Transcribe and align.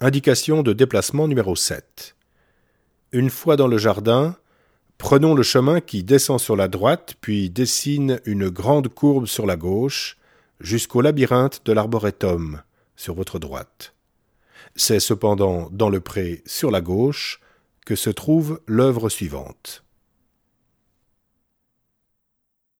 Indication 0.00 0.62
de 0.62 0.72
déplacement 0.72 1.26
numéro 1.26 1.56
7. 1.56 2.14
Une 3.10 3.30
fois 3.30 3.56
dans 3.56 3.66
le 3.66 3.78
jardin, 3.78 4.36
prenons 4.96 5.34
le 5.34 5.42
chemin 5.42 5.80
qui 5.80 6.04
descend 6.04 6.38
sur 6.38 6.54
la 6.54 6.68
droite, 6.68 7.16
puis 7.20 7.50
dessine 7.50 8.20
une 8.24 8.48
grande 8.48 8.86
courbe 8.86 9.26
sur 9.26 9.44
la 9.44 9.56
gauche, 9.56 10.16
jusqu'au 10.60 11.00
labyrinthe 11.00 11.62
de 11.64 11.72
l'arboretum, 11.72 12.62
sur 12.94 13.14
votre 13.14 13.40
droite. 13.40 13.92
C'est 14.76 15.00
cependant 15.00 15.68
dans 15.72 15.90
le 15.90 15.98
pré 15.98 16.44
sur 16.46 16.70
la 16.70 16.80
gauche 16.80 17.40
que 17.84 17.96
se 17.96 18.10
trouve 18.10 18.60
l'œuvre 18.68 19.08
suivante. 19.08 19.82